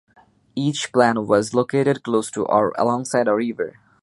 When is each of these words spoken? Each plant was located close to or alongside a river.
Each 0.55 0.91
plant 0.91 1.27
was 1.27 1.53
located 1.53 2.01
close 2.01 2.31
to 2.31 2.43
or 2.47 2.73
alongside 2.75 3.27
a 3.27 3.35
river. 3.35 3.75